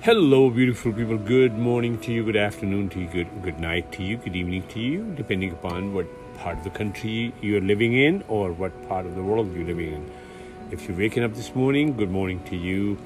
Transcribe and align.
Hello, 0.00 0.48
beautiful 0.48 0.92
people. 0.92 1.18
Good 1.18 1.58
morning 1.58 1.98
to 2.02 2.12
you, 2.12 2.22
good 2.22 2.36
afternoon 2.36 2.88
to 2.90 3.00
you, 3.00 3.08
good, 3.08 3.42
good 3.42 3.58
night 3.58 3.90
to 3.94 4.04
you, 4.04 4.16
good 4.16 4.36
evening 4.36 4.62
to 4.68 4.78
you, 4.78 5.02
depending 5.16 5.50
upon 5.50 5.92
what 5.92 6.06
part 6.38 6.56
of 6.56 6.62
the 6.62 6.70
country 6.70 7.34
you're 7.40 7.60
living 7.60 7.94
in 7.94 8.22
or 8.28 8.52
what 8.52 8.88
part 8.88 9.06
of 9.06 9.16
the 9.16 9.24
world 9.24 9.52
you're 9.52 9.66
living 9.66 9.94
in. 9.94 10.10
If 10.70 10.88
you're 10.88 10.96
waking 10.96 11.24
up 11.24 11.34
this 11.34 11.52
morning, 11.52 11.96
good 11.96 12.12
morning 12.12 12.44
to 12.44 12.56
you. 12.56 12.96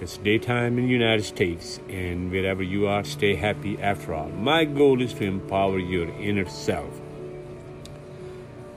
It's 0.00 0.16
daytime 0.16 0.78
in 0.78 0.86
the 0.86 0.90
United 0.90 1.24
States, 1.24 1.78
and 1.90 2.30
wherever 2.30 2.62
you 2.62 2.86
are, 2.86 3.04
stay 3.04 3.34
happy 3.34 3.78
after 3.78 4.14
all. 4.14 4.30
My 4.30 4.64
goal 4.64 5.02
is 5.02 5.12
to 5.14 5.24
empower 5.24 5.78
your 5.78 6.08
inner 6.18 6.48
self. 6.48 7.02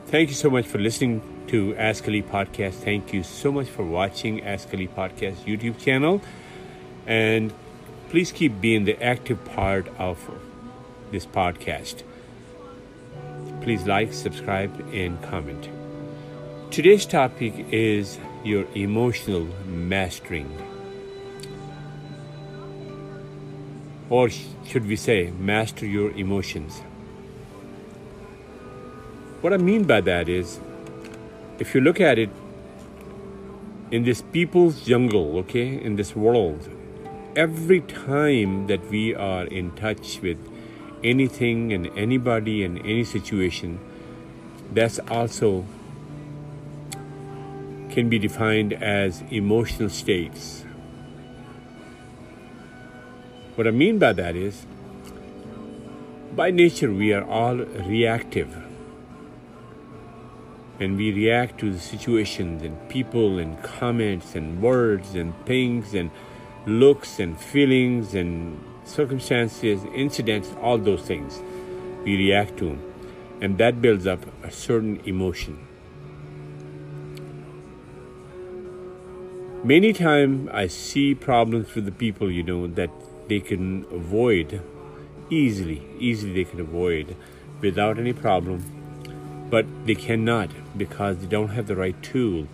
Thank 0.07 0.27
you 0.27 0.35
so 0.35 0.49
much 0.49 0.66
for 0.66 0.80
listening 0.80 1.21
to 1.48 1.77
Ask 1.77 2.09
Ali 2.09 2.23
Podcast. 2.23 2.73
Thank 2.73 3.13
you 3.13 3.23
so 3.23 3.53
much 3.53 3.70
for 3.70 3.85
watching 3.85 4.43
Ask 4.43 4.73
Ali 4.73 4.89
Podcast 4.89 5.45
YouTube 5.45 5.80
channel. 5.80 6.21
And 7.05 7.53
please 8.09 8.31
keep 8.31 8.62
being 8.62 8.85
the 8.85 9.02
active 9.03 9.43
part 9.45 9.88
of 9.98 10.20
this 11.12 11.26
podcast. 11.26 12.03
Please 13.62 13.85
like, 13.85 14.13
subscribe, 14.13 14.73
and 14.93 15.21
comment. 15.23 15.70
Today's 16.71 17.05
topic 17.05 17.53
is 17.71 18.20
your 18.43 18.66
emotional 18.76 19.48
mastering. 19.66 20.52
Or 24.09 24.29
should 24.65 24.85
we 24.85 24.95
say, 24.95 25.31
master 25.40 25.85
your 25.85 26.12
emotions. 26.12 26.81
What 29.41 29.54
I 29.54 29.57
mean 29.57 29.84
by 29.84 30.01
that 30.01 30.29
is, 30.29 30.59
if 31.59 31.76
you 31.76 31.81
look 31.81 31.99
at 31.99 32.17
it 32.17 32.29
in 33.91 34.04
this 34.04 34.21
people's 34.21 34.85
jungle, 34.85 35.38
okay, 35.40 35.81
in 35.81 35.96
this 35.96 36.15
world, 36.15 36.70
every 37.35 37.81
time 37.81 38.67
that 38.67 38.89
we 38.89 39.15
are 39.15 39.45
in 39.45 39.71
touch 39.71 40.21
with 40.21 40.37
anything 41.03 41.73
and 41.73 41.87
anybody 41.98 42.63
and 42.63 42.77
any 42.79 43.03
situation, 43.03 43.79
that's 44.71 44.99
also 45.09 45.65
can 47.90 48.09
be 48.09 48.17
defined 48.17 48.73
as 48.73 49.21
emotional 49.29 49.90
states. 49.90 50.65
What 53.55 53.68
I 53.68 53.71
mean 53.71 53.99
by 53.99 54.13
that 54.13 54.35
is, 54.35 54.65
by 56.35 56.49
nature, 56.49 56.91
we 56.91 57.13
are 57.13 57.23
all 57.23 57.57
reactive. 57.57 58.57
And 60.79 60.97
we 60.97 61.12
react 61.12 61.59
to 61.59 61.71
the 61.71 61.79
situations 61.79 62.63
and 62.63 62.90
people 62.90 63.37
and 63.37 63.62
comments 63.62 64.34
and 64.34 64.59
words 64.59 65.13
and 65.13 65.34
things 65.45 65.94
and 65.94 66.09
looks 66.66 67.19
and 67.19 67.39
feelings 67.39 68.13
and 68.13 68.63
circumstances, 68.85 69.83
incidents, 69.94 70.51
all 70.61 70.78
those 70.78 71.01
things. 71.01 71.41
We 72.03 72.17
react 72.17 72.57
to. 72.57 72.78
And 73.41 73.57
that 73.57 73.81
builds 73.81 74.07
up 74.07 74.25
a 74.44 74.51
certain 74.51 75.01
emotion. 75.06 75.67
Many 79.63 79.94
times 79.94 80.50
I 80.51 80.67
see 80.67 81.16
problems 81.16 81.73
with 81.73 81.85
the 81.85 81.91
people, 81.91 82.29
you 82.29 82.44
know, 82.44 82.67
that 82.67 82.89
they 83.29 83.39
can 83.39 83.85
avoid 83.91 84.61
easily, 85.29 85.81
easily 86.00 86.34
they 86.34 86.44
can 86.44 86.59
avoid 86.59 87.16
without 87.61 87.97
any 87.97 88.11
problem, 88.11 89.47
but 89.50 89.66
they 89.85 89.95
cannot 89.95 90.50
because 90.78 91.19
they 91.19 91.28
don't 91.28 91.50
have 91.50 91.67
the 91.67 91.75
right 91.75 92.01
tool 92.03 92.47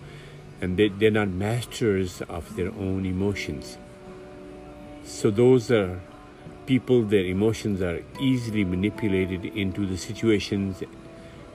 and 0.60 0.76
they, 0.76 0.88
they're 0.88 1.10
not 1.10 1.28
masters 1.28 2.22
of 2.22 2.54
their 2.54 2.68
own 2.68 3.04
emotions. 3.06 3.76
So 5.04 5.30
those 5.30 5.70
are 5.70 6.00
people, 6.66 7.02
their 7.02 7.24
emotions 7.24 7.82
are 7.82 8.02
easily 8.20 8.64
manipulated 8.64 9.44
into 9.44 9.86
the 9.86 9.96
situations 9.96 10.82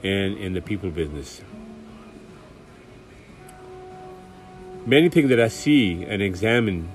and 0.02 0.36
in 0.36 0.52
the 0.52 0.60
people 0.60 0.90
business. 0.90 1.40
Many 4.84 5.08
things 5.08 5.28
that 5.30 5.40
I 5.40 5.48
see 5.48 6.04
and 6.04 6.22
examine, 6.22 6.88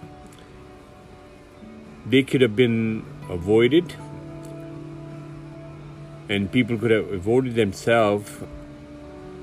they 2.06 2.24
could 2.24 2.42
have 2.42 2.56
been 2.56 3.06
avoided 3.30 3.96
and 6.30 6.50
people 6.52 6.78
could 6.78 6.92
have 6.92 7.12
avoided 7.12 7.56
themselves 7.56 8.32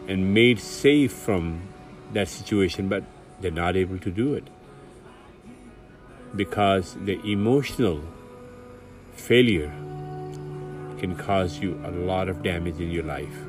and 0.07 0.33
made 0.33 0.59
safe 0.59 1.13
from 1.13 1.61
that 2.15 2.29
situation, 2.29 2.89
but 2.89 3.05
they're 3.41 3.51
not 3.51 3.77
able 3.77 3.99
to 3.99 4.11
do 4.11 4.33
it 4.35 4.49
because 6.37 6.97
the 7.05 7.21
emotional 7.31 8.03
failure 9.13 9.73
can 10.99 11.17
cause 11.17 11.59
you 11.59 11.81
a 11.85 11.91
lot 11.91 12.29
of 12.29 12.43
damage 12.43 12.81
in 12.81 12.91
your 12.91 13.05
life. 13.05 13.45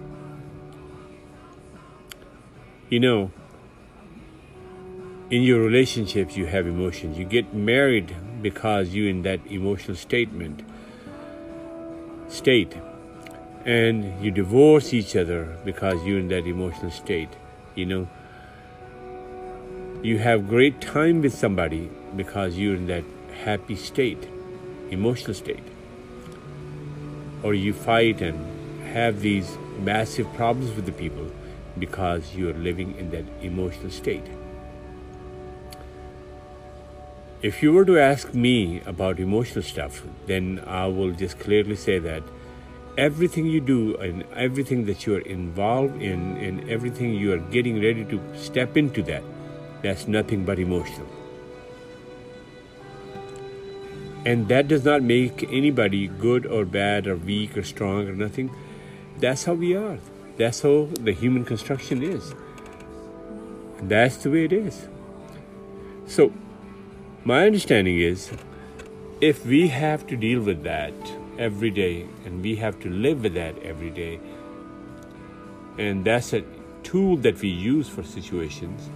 You 2.89 2.99
know, 2.99 3.31
in 5.29 5.43
your 5.43 5.59
relationships, 5.61 6.35
you 6.35 6.47
have 6.47 6.65
emotions. 6.65 7.17
You 7.17 7.25
get 7.25 7.53
married 7.53 8.15
because 8.41 8.89
you're 8.89 9.09
in 9.09 9.21
that 9.23 9.39
emotional 9.47 9.95
statement 9.95 10.63
state, 12.29 12.75
and 13.65 14.23
you 14.23 14.31
divorce 14.31 14.93
each 14.93 15.15
other 15.15 15.57
because 15.65 16.03
you're 16.03 16.19
in 16.19 16.29
that 16.29 16.47
emotional 16.47 16.91
state. 16.91 17.29
You 17.75 17.85
know, 17.85 18.07
you 20.01 20.17
have 20.17 20.47
great 20.47 20.79
time 20.79 21.21
with 21.21 21.33
somebody 21.33 21.89
because 22.15 22.57
you're 22.57 22.75
in 22.75 22.87
that 22.87 23.03
happy 23.43 23.75
state, 23.75 24.29
emotional 24.89 25.33
state. 25.33 25.63
Or 27.43 27.53
you 27.53 27.73
fight 27.73 28.21
and 28.21 28.87
have 28.93 29.19
these 29.19 29.57
massive 29.79 30.31
problems 30.33 30.73
with 30.75 30.85
the 30.85 30.93
people 30.93 31.29
because 31.77 32.33
you're 32.33 32.53
living 32.53 32.95
in 32.95 33.11
that 33.11 33.25
emotional 33.41 33.91
state. 33.91 34.23
If 37.41 37.61
you 37.61 37.73
were 37.73 37.85
to 37.85 37.99
ask 37.99 38.33
me 38.33 38.81
about 38.85 39.19
emotional 39.19 39.63
stuff, 39.63 40.03
then 40.27 40.63
I 40.65 40.87
will 40.87 41.11
just 41.11 41.39
clearly 41.39 41.75
say 41.75 41.99
that 41.99 42.23
everything 42.97 43.45
you 43.45 43.59
do 43.59 43.95
and 43.97 44.23
everything 44.33 44.85
that 44.85 45.05
you 45.05 45.15
are 45.15 45.21
involved 45.21 46.01
in 46.01 46.37
and 46.37 46.69
everything 46.69 47.13
you 47.13 47.33
are 47.33 47.37
getting 47.37 47.81
ready 47.81 48.05
to 48.05 48.21
step 48.37 48.75
into 48.75 49.01
that, 49.03 49.23
that's 49.81 50.07
nothing 50.07 50.45
but 50.45 50.59
emotional. 50.59 51.07
And 54.25 54.47
that 54.49 54.67
does 54.67 54.83
not 54.83 55.01
make 55.01 55.43
anybody 55.51 56.07
good 56.07 56.45
or 56.45 56.65
bad 56.65 57.07
or 57.07 57.15
weak 57.15 57.57
or 57.57 57.63
strong 57.63 58.07
or 58.07 58.13
nothing. 58.13 58.53
That's 59.17 59.45
how 59.45 59.53
we 59.53 59.75
are. 59.75 59.97
That's 60.37 60.61
how 60.61 60.89
the 60.93 61.13
human 61.13 61.45
construction 61.45 62.03
is. 62.03 62.33
That's 63.81 64.17
the 64.17 64.29
way 64.29 64.45
it 64.45 64.53
is. 64.53 64.87
So, 66.05 66.33
my 67.23 67.45
understanding 67.45 67.99
is 67.99 68.31
if 69.21 69.45
we 69.45 69.67
have 69.67 70.07
to 70.07 70.17
deal 70.17 70.41
with 70.41 70.63
that 70.63 70.93
every 71.37 71.69
day 71.69 72.07
and 72.25 72.41
we 72.41 72.55
have 72.57 72.79
to 72.81 72.89
live 72.89 73.23
with 73.23 73.33
that 73.35 73.57
every 73.59 73.89
day, 73.89 74.19
and 75.77 76.03
that's 76.03 76.33
a 76.33 76.43
tool 76.83 77.15
that 77.17 77.39
we 77.41 77.49
use 77.49 77.87
for 77.87 78.03
situations, 78.03 78.89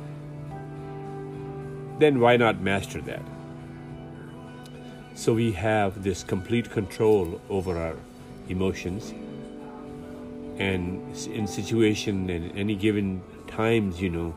then 2.03 2.19
why 2.19 2.35
not 2.37 2.59
master 2.61 3.01
that? 3.01 3.21
So 5.15 5.33
we 5.33 5.53
have 5.53 6.03
this 6.03 6.23
complete 6.23 6.69
control 6.69 7.39
over 7.49 7.77
our 7.77 7.95
emotions. 8.49 9.13
And 10.57 11.15
in 11.27 11.47
situation 11.47 12.29
and 12.29 12.55
any 12.57 12.75
given 12.75 13.23
times, 13.47 14.01
you 14.01 14.09
know, 14.09 14.35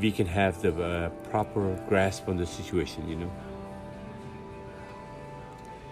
we 0.00 0.10
can 0.10 0.26
have 0.26 0.60
the 0.62 0.72
uh, 0.82 1.08
proper 1.30 1.74
grasp 1.88 2.28
on 2.28 2.36
the 2.36 2.46
situation, 2.46 3.08
you 3.08 3.16
know. 3.16 3.32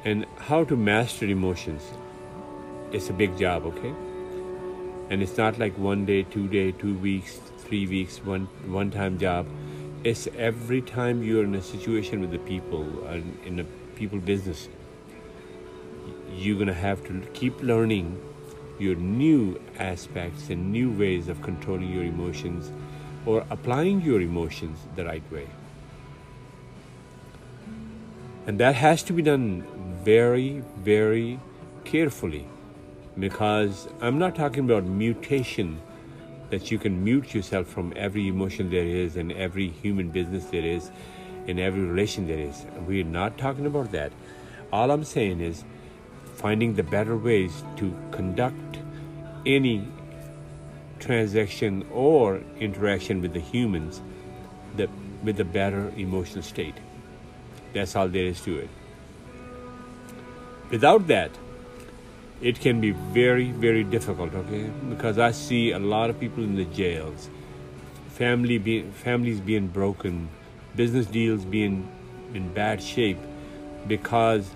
And 0.05 0.27
how 0.39 0.65
to 0.65 0.77
master 0.77 1.27
emotions 1.27 1.83
is 2.93 3.09
a 3.11 3.13
big 3.13 3.39
job, 3.39 3.65
okay? 3.65 3.95
And 5.11 5.23
it's 5.23 5.37
not 5.37 5.59
like 5.59 5.77
one 5.79 6.05
day, 6.05 6.23
two 6.25 6.49
day, 6.49 6.73
two 6.73 6.95
weeks, 6.99 7.39
three 7.59 7.87
weeks, 7.87 8.19
one 8.25 8.49
one 8.67 8.91
time 8.91 9.19
job. 9.19 9.47
It's 10.07 10.29
every 10.39 10.83
time 10.83 11.25
you're 11.25 11.43
in 11.43 11.57
a 11.57 11.61
situation 11.61 12.21
with 12.21 12.31
the 12.31 12.39
people 12.39 12.85
and 13.09 13.37
in 13.45 13.59
a 13.59 13.65
people 13.97 14.21
business, 14.21 14.69
you're 16.33 16.55
going 16.55 16.69
to 16.69 16.75
have 16.75 17.05
to 17.09 17.23
keep 17.35 17.61
learning 17.61 18.17
your 18.79 18.95
new 18.95 19.61
aspects 19.81 20.49
and 20.49 20.71
new 20.71 20.93
ways 20.93 21.27
of 21.27 21.43
controlling 21.43 21.91
your 21.93 22.05
emotions 22.05 22.71
or 23.27 23.45
applying 23.51 24.01
your 24.01 24.21
emotions 24.21 24.79
the 24.95 25.05
right 25.05 25.25
way. 25.33 25.49
And 28.47 28.61
that 28.61 28.77
has 28.77 29.03
to 29.03 29.13
be 29.13 29.23
done 29.23 29.65
very, 30.05 30.63
very 30.77 31.41
carefully 31.85 32.47
because 33.19 33.89
I'm 34.01 34.21
not 34.21 34.37
talking 34.37 34.67
about 34.67 34.85
mutation 34.85 35.81
that 36.51 36.71
you 36.71 36.79
can 36.79 37.03
mute 37.03 37.35
yourself 37.35 37.67
from 37.67 37.93
every 37.97 38.29
emotion 38.29 38.71
there 38.71 38.87
is 38.87 39.17
and 39.17 39.33
every 39.33 39.69
human 39.69 40.11
business 40.11 40.45
there 40.47 40.65
is 40.65 40.91
in 41.47 41.59
every 41.59 41.83
relation 41.83 42.27
there 42.27 42.39
is. 42.39 42.65
We're 42.87 43.05
not 43.05 43.39
talking 43.39 43.67
about 43.67 43.93
that. 43.93 44.13
All 44.73 44.91
I'm 44.91 45.05
saying 45.05 45.41
is 45.41 45.65
finding 46.37 46.75
the 46.75 46.83
better 46.83 47.17
ways 47.17 47.63
to 47.77 47.95
conduct 48.11 48.79
any 49.45 49.87
transaction 50.99 51.87
or 51.93 52.43
interaction 52.59 53.21
with 53.21 53.33
the 53.33 53.41
humans 53.41 54.01
the, 54.77 54.89
with 55.23 55.41
a 55.41 55.45
better 55.45 55.93
emotional 55.97 56.43
state. 56.43 56.75
That's 57.73 57.97
all 57.97 58.09
there 58.09 58.25
is 58.25 58.41
to 58.43 58.59
it. 58.59 58.71
Without 60.71 61.07
that, 61.07 61.31
it 62.41 62.61
can 62.61 62.81
be 62.81 62.91
very, 62.91 63.51
very 63.53 63.85
difficult, 63.85 64.35
okay? 64.35 64.71
Because 64.89 65.19
I 65.19 65.31
see 65.31 65.73
a 65.73 65.79
lot 65.79 66.11
of 66.11 66.21
people 66.21 66.45
in 66.45 66.57
the 66.57 66.65
jails, 66.67 67.31
family 68.09 68.59
be, 68.59 68.83
families 68.83 69.41
being 69.41 69.69
broken, 69.69 70.29
business 70.75 71.07
deals 71.07 71.45
being 71.45 71.89
in 72.35 72.53
bad 72.53 72.83
shape 72.83 73.19
because 73.87 74.51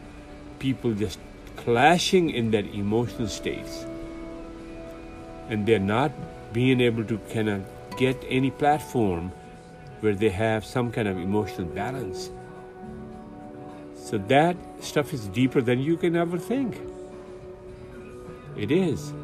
people 0.58 0.94
just 0.94 1.18
clashing 1.56 2.30
in 2.30 2.50
their 2.50 2.64
emotional 2.64 3.28
states 3.28 3.86
and 5.48 5.66
they're 5.66 5.78
not 5.78 6.12
being 6.52 6.80
able 6.80 7.04
to 7.04 7.18
kind 7.32 7.48
of 7.48 7.64
get 7.96 8.22
any 8.28 8.50
platform 8.50 9.32
where 10.00 10.14
they 10.14 10.28
have 10.28 10.64
some 10.64 10.90
kind 10.90 11.08
of 11.08 11.18
emotional 11.18 11.66
balance. 11.68 12.30
So 13.96 14.18
that 14.28 14.56
stuff 14.80 15.12
is 15.12 15.26
deeper 15.28 15.60
than 15.60 15.80
you 15.80 15.96
can 15.96 16.16
ever 16.16 16.38
think. 16.38 16.78
It 18.60 18.70
is. 18.70 19.14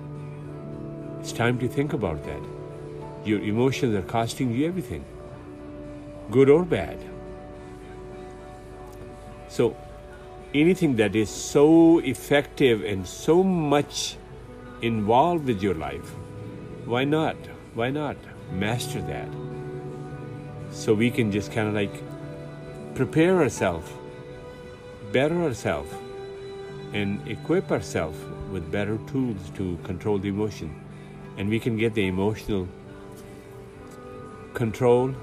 It's 1.20 1.30
time 1.30 1.58
to 1.58 1.68
think 1.68 1.92
about 1.92 2.24
that. 2.24 2.40
Your 3.22 3.40
emotions 3.40 3.94
are 3.94 4.00
costing 4.00 4.50
you 4.50 4.66
everything, 4.66 5.04
good 6.30 6.48
or 6.48 6.64
bad. 6.64 6.98
So, 9.48 9.76
anything 10.54 10.96
that 10.96 11.14
is 11.14 11.28
so 11.28 11.98
effective 11.98 12.82
and 12.82 13.06
so 13.06 13.42
much 13.42 14.16
involved 14.80 15.44
with 15.44 15.62
your 15.62 15.74
life, 15.74 16.14
why 16.86 17.04
not? 17.04 17.36
Why 17.74 17.90
not 17.90 18.16
master 18.50 19.02
that? 19.02 19.28
So 20.70 20.94
we 20.94 21.10
can 21.10 21.30
just 21.30 21.52
kind 21.52 21.68
of 21.68 21.74
like 21.74 22.02
prepare 22.94 23.42
ourselves, 23.42 23.92
better 25.12 25.42
ourselves, 25.42 25.92
and 26.94 27.20
equip 27.28 27.70
ourselves 27.70 28.18
with 28.52 28.70
better 28.70 28.98
tools 29.06 29.50
to 29.56 29.76
control 29.84 30.18
the 30.18 30.28
emotion. 30.28 30.74
And 31.36 31.48
we 31.48 31.58
can 31.58 31.76
get 31.76 31.94
the 31.94 32.06
emotional 32.06 32.68
control 34.54 35.14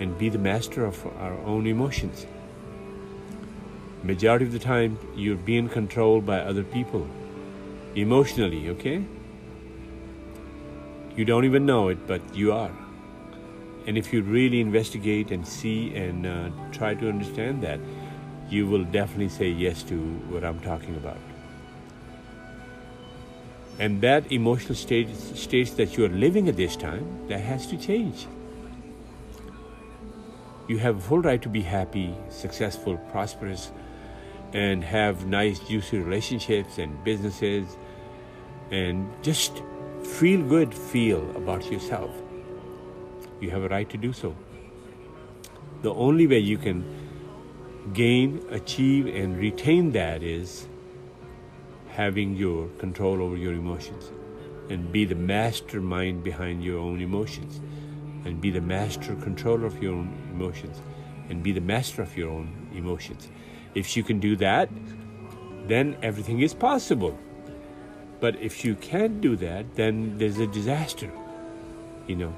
and 0.00 0.18
be 0.18 0.28
the 0.28 0.38
master 0.38 0.84
of 0.84 1.06
our 1.18 1.34
own 1.44 1.66
emotions. 1.66 2.26
Majority 4.02 4.46
of 4.46 4.52
the 4.52 4.58
time, 4.58 4.98
you're 5.14 5.36
being 5.36 5.68
controlled 5.68 6.24
by 6.24 6.40
other 6.40 6.64
people 6.64 7.06
emotionally, 7.94 8.70
okay? 8.70 9.04
You 11.16 11.24
don't 11.24 11.44
even 11.44 11.66
know 11.66 11.88
it, 11.88 12.06
but 12.06 12.22
you 12.34 12.52
are. 12.52 12.72
And 13.86 13.98
if 13.98 14.12
you 14.12 14.22
really 14.22 14.60
investigate 14.60 15.30
and 15.30 15.46
see 15.46 15.94
and 15.94 16.26
uh, 16.26 16.50
try 16.72 16.94
to 16.94 17.08
understand 17.08 17.62
that, 17.62 17.80
you 18.48 18.66
will 18.66 18.84
definitely 18.84 19.28
say 19.28 19.48
yes 19.48 19.82
to 19.84 19.96
what 20.30 20.44
I'm 20.44 20.60
talking 20.60 20.96
about. 20.96 21.18
And 23.80 24.02
that 24.02 24.30
emotional 24.30 24.74
state, 24.74 25.08
states 25.16 25.70
that 25.72 25.96
you 25.96 26.04
are 26.04 26.10
living 26.10 26.50
at 26.50 26.56
this 26.56 26.76
time, 26.76 27.26
that 27.28 27.40
has 27.40 27.66
to 27.68 27.78
change. 27.78 28.26
You 30.68 30.76
have 30.78 30.98
a 30.98 31.00
full 31.00 31.22
right 31.22 31.40
to 31.40 31.48
be 31.48 31.62
happy, 31.62 32.14
successful, 32.28 32.98
prosperous, 33.10 33.72
and 34.52 34.84
have 34.84 35.24
nice, 35.24 35.60
juicy 35.60 35.98
relationships 35.98 36.76
and 36.76 37.02
businesses, 37.04 37.78
and 38.70 39.10
just 39.22 39.62
feel 40.04 40.42
good 40.42 40.74
feel 40.74 41.34
about 41.34 41.72
yourself. 41.72 42.10
You 43.40 43.48
have 43.50 43.62
a 43.62 43.68
right 43.68 43.88
to 43.88 43.96
do 43.96 44.12
so. 44.12 44.36
The 45.80 45.94
only 45.94 46.26
way 46.26 46.40
you 46.40 46.58
can 46.58 46.84
gain, 47.94 48.44
achieve, 48.50 49.06
and 49.06 49.38
retain 49.38 49.92
that 49.92 50.22
is 50.22 50.68
having 51.90 52.36
your 52.36 52.68
control 52.78 53.22
over 53.22 53.36
your 53.36 53.52
emotions 53.52 54.10
and 54.68 54.92
be 54.92 55.04
the 55.04 55.14
mastermind 55.14 56.22
behind 56.22 56.62
your 56.62 56.78
own 56.78 57.00
emotions 57.00 57.60
and 58.24 58.40
be 58.40 58.50
the 58.50 58.60
master 58.60 59.14
controller 59.16 59.66
of 59.66 59.82
your 59.82 59.94
own 59.94 60.16
emotions 60.32 60.80
and 61.28 61.42
be 61.42 61.52
the 61.52 61.60
master 61.60 62.02
of 62.02 62.16
your 62.16 62.30
own 62.30 62.68
emotions. 62.74 63.28
If 63.74 63.96
you 63.96 64.02
can 64.02 64.20
do 64.20 64.36
that, 64.36 64.68
then 65.66 65.96
everything 66.02 66.40
is 66.40 66.54
possible. 66.54 67.18
But 68.20 68.36
if 68.40 68.64
you 68.64 68.74
can't 68.74 69.20
do 69.20 69.36
that, 69.36 69.74
then 69.74 70.18
there's 70.18 70.38
a 70.38 70.46
disaster, 70.46 71.10
you 72.06 72.16
know. 72.16 72.34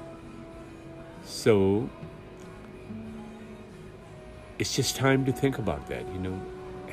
So 1.25 1.89
it's 4.57 4.75
just 4.75 4.95
time 4.95 5.25
to 5.25 5.31
think 5.31 5.57
about 5.57 5.87
that, 5.87 6.07
you 6.13 6.19
know 6.19 6.41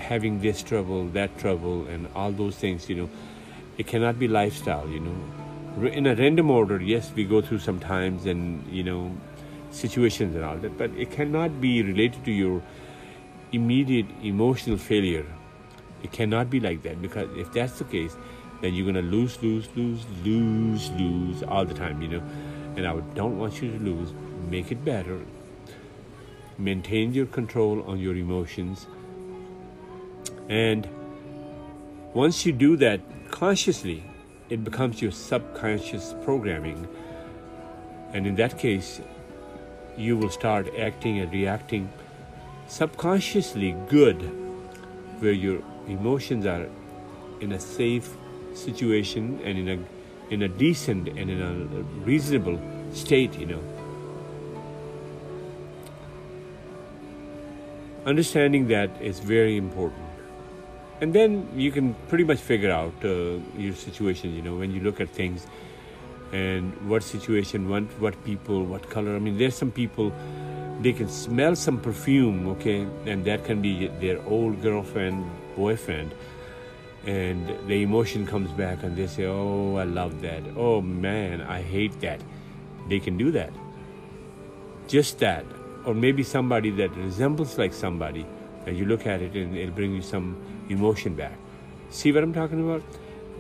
having 0.01 0.41
this 0.41 0.63
trouble, 0.63 1.07
that 1.09 1.39
trouble, 1.39 1.87
and 1.87 2.09
all 2.15 2.33
those 2.33 2.57
things, 2.57 2.89
you 2.89 2.97
know, 2.97 3.11
it 3.79 3.87
cannot 3.87 4.19
be 4.19 4.29
lifestyle, 4.29 4.89
you 4.89 5.01
know. 5.01 5.89
In 5.89 6.07
a 6.07 6.15
random 6.15 6.51
order, 6.51 6.81
yes, 6.81 7.13
we 7.15 7.25
go 7.25 7.41
through 7.41 7.61
some 7.61 7.79
times 7.79 8.27
and, 8.27 8.67
you 8.73 8.83
know, 8.83 9.13
situations 9.71 10.35
and 10.35 10.45
all 10.45 10.57
that, 10.57 10.77
but 10.77 10.91
it 10.97 11.11
cannot 11.11 11.61
be 11.61 11.83
related 11.83 12.25
to 12.25 12.33
your 12.33 12.63
immediate 13.53 14.07
emotional 14.23 14.77
failure. 14.77 15.27
It 16.03 16.13
cannot 16.13 16.51
be 16.51 16.61
like 16.61 16.83
that 16.83 17.01
because 17.01 17.29
if 17.37 17.53
that's 17.53 17.79
the 17.79 17.85
case, 17.85 18.17
then 18.61 18.75
you're 18.75 18.87
gonna 18.87 19.03
lose, 19.03 19.41
lose, 19.43 19.69
lose, 19.77 20.05
lose, 20.25 20.91
lose 20.93 21.43
all 21.45 21.65
the 21.65 21.75
time, 21.75 22.03
you 22.03 22.09
know. 22.09 22.23
And 22.77 22.87
I 22.87 22.99
don't 23.15 23.39
want 23.39 23.63
you 23.63 23.71
to 23.73 23.79
lose. 23.79 24.13
Make 24.49 24.73
it 24.73 24.85
better. 24.85 25.21
Maintain 26.59 27.15
your 27.15 27.27
control 27.27 27.83
on 27.87 27.99
your 27.99 28.17
emotions 28.17 28.87
and 30.51 30.89
once 32.13 32.45
you 32.45 32.53
do 32.53 32.77
that 32.77 33.01
consciously, 33.31 34.03
it 34.49 34.65
becomes 34.65 35.01
your 35.01 35.13
subconscious 35.13 36.17
programming. 36.25 36.89
And 38.13 38.27
in 38.27 38.35
that 38.35 38.59
case, 38.59 39.01
you 39.97 40.17
will 40.17 40.29
start 40.29 40.69
acting 40.77 41.21
and 41.21 41.33
reacting 41.33 41.89
subconsciously 42.67 43.77
good, 43.89 44.21
where 45.21 45.31
your 45.31 45.63
emotions 45.87 46.47
are 46.47 46.67
in 47.41 47.53
a 47.53 47.61
safe 47.61 48.11
situation 48.53 49.41
and 49.45 49.57
in 49.57 49.69
a 49.69 49.79
in 50.35 50.43
a 50.43 50.49
decent 50.49 51.09
and 51.09 51.31
in 51.31 51.41
a 51.41 51.83
reasonable 52.05 52.61
state, 52.93 53.39
you 53.39 53.47
know. 53.47 53.63
Understanding 58.05 58.67
that 58.67 58.91
is 59.01 59.21
very 59.21 59.57
important 59.57 60.10
and 61.01 61.15
then 61.15 61.49
you 61.55 61.73
can 61.73 61.95
pretty 62.09 62.25
much 62.25 62.39
figure 62.39 62.71
out 62.71 62.93
uh, 63.05 63.39
your 63.57 63.75
situation 63.75 64.35
you 64.35 64.43
know 64.43 64.57
when 64.57 64.71
you 64.71 64.81
look 64.81 65.01
at 65.01 65.09
things 65.09 65.47
and 66.33 66.73
what 66.89 67.03
situation 67.03 67.69
what 67.69 67.85
what 68.01 68.25
people 68.25 68.65
what 68.65 68.89
color. 68.91 69.17
I 69.17 69.19
mean 69.19 69.39
there's 69.39 69.57
some 69.57 69.71
people 69.71 70.13
they 70.81 70.93
can 70.93 71.09
smell 71.09 71.57
some 71.57 71.81
perfume 71.81 72.49
okay 72.49 72.87
and 73.07 73.25
that 73.25 73.45
can 73.45 73.61
be 73.61 73.89
their 74.01 74.23
old 74.27 74.63
girlfriend 74.63 75.25
boyfriend 75.57 76.13
and 77.07 77.49
the 77.67 77.83
emotion 77.83 78.27
comes 78.27 78.51
back 78.53 78.83
and 78.83 78.97
they 78.97 79.07
say 79.07 79.25
oh 79.25 79.77
i 79.77 79.85
love 79.85 80.21
that. 80.21 80.43
Oh 80.57 80.81
man 80.81 81.41
i 81.43 81.63
hate 81.63 81.99
that. 82.01 82.21
They 82.89 83.01
can 83.01 83.17
do 83.17 83.31
that. 83.33 83.53
Just 84.89 85.19
that. 85.21 85.45
Or 85.87 85.95
maybe 85.95 86.23
somebody 86.23 86.71
that 86.71 86.95
resembles 86.97 87.57
like 87.57 87.73
somebody 87.73 88.27
and 88.67 88.77
you 88.77 88.85
look 88.85 89.07
at 89.07 89.23
it 89.23 89.35
and 89.35 89.57
it'll 89.57 89.75
bring 89.75 89.95
you 89.95 90.03
some 90.03 90.37
emotion 90.69 91.15
back. 91.15 91.37
See 91.91 92.13
what 92.13 92.23
I'm 92.23 92.33
talking 92.33 92.63
about? 92.63 92.83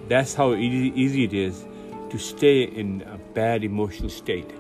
That's 0.09 0.35
how 0.35 0.55
easy, 0.55 0.93
easy 1.00 1.25
it 1.25 1.35
is 1.35 1.65
to 2.11 2.19
stay 2.19 2.62
in 2.62 3.03
a 3.03 3.19
bad 3.35 3.62
emotional 3.62 4.09
state. 4.11 4.50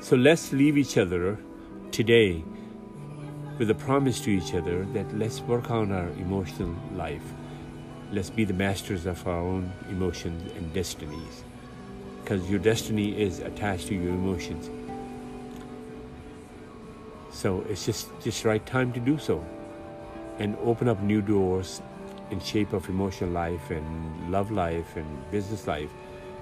So 0.00 0.16
let's 0.16 0.52
leave 0.52 0.76
each 0.76 0.98
other 0.98 1.38
today 1.90 2.44
with 3.58 3.70
a 3.70 3.74
promise 3.74 4.20
to 4.22 4.30
each 4.30 4.54
other 4.54 4.84
that 4.86 5.16
let's 5.16 5.40
work 5.40 5.70
on 5.70 5.92
our 5.92 6.08
emotional 6.18 6.74
life. 6.94 7.22
Let's 8.10 8.28
be 8.28 8.44
the 8.44 8.52
masters 8.52 9.06
of 9.06 9.26
our 9.26 9.38
own 9.38 9.72
emotions 9.88 10.52
and 10.56 10.72
destinies. 10.74 11.44
Because 12.22 12.50
your 12.50 12.58
destiny 12.58 13.20
is 13.20 13.38
attached 13.38 13.88
to 13.88 13.94
your 13.94 14.12
emotions. 14.12 14.68
So 17.32 17.64
it's 17.68 17.84
just 17.86 18.08
just 18.20 18.44
right 18.44 18.64
time 18.64 18.92
to 18.92 19.00
do 19.00 19.18
so 19.18 19.44
and 20.38 20.56
open 20.64 20.88
up 20.88 21.00
new 21.02 21.20
doors 21.20 21.82
in 22.30 22.40
shape 22.40 22.72
of 22.72 22.88
emotional 22.88 23.30
life 23.30 23.70
and 23.70 24.30
love 24.30 24.50
life 24.50 24.96
and 24.96 25.30
business 25.30 25.66
life 25.66 25.90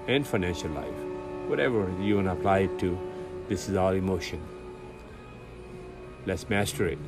and 0.07 0.25
financial 0.25 0.69
life. 0.71 0.99
Whatever 1.47 1.89
you 1.99 2.15
want 2.15 2.27
to 2.27 2.33
apply 2.33 2.59
it 2.59 2.79
to, 2.79 2.97
this 3.47 3.67
is 3.67 3.75
all 3.75 3.91
emotion. 3.91 4.41
Let's 6.25 6.49
master 6.49 6.87
it. 6.87 6.99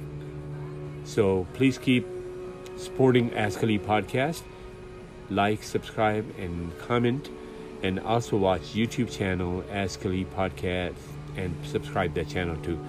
So 1.06 1.48
please 1.54 1.78
keep 1.78 2.06
supporting 2.78 3.34
Ask 3.34 3.64
Ali 3.64 3.80
podcast. 3.80 4.42
Like, 5.30 5.64
subscribe, 5.64 6.26
and 6.38 6.78
comment. 6.80 7.30
And 7.82 8.00
also 8.00 8.38
watch 8.38 8.74
YouTube 8.74 9.12
channel 9.12 9.64
Ask 9.72 10.06
Ali 10.06 10.26
podcast 10.26 10.96
and 11.38 11.56
subscribe 11.66 12.14
that 12.16 12.28
channel 12.30 12.58
too. 12.58 12.80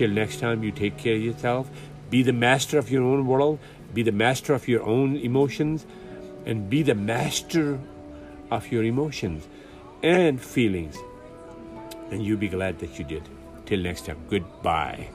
Till 0.00 0.08
next 0.08 0.40
time, 0.40 0.64
you 0.64 0.72
take 0.72 0.96
care 0.96 1.16
of 1.16 1.20
yourself. 1.22 1.68
Be 2.08 2.22
the 2.22 2.32
master 2.32 2.78
of 2.78 2.90
your 2.90 3.02
own 3.02 3.26
world. 3.26 3.58
Be 3.92 4.02
the 4.02 4.12
master 4.12 4.54
of 4.54 4.66
your 4.66 4.82
own 4.82 5.18
emotions. 5.18 5.84
And 6.46 6.70
be 6.70 6.82
the 6.82 6.94
master 6.94 7.78
of 8.50 8.72
your 8.72 8.82
emotions 8.82 9.46
and 10.02 10.40
feelings. 10.40 10.96
And 12.10 12.24
you'll 12.24 12.38
be 12.38 12.48
glad 12.48 12.78
that 12.78 12.98
you 12.98 13.04
did. 13.04 13.28
Till 13.66 13.80
next 13.80 14.06
time, 14.06 14.16
goodbye. 14.30 15.10